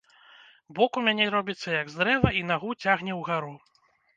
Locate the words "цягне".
2.83-3.13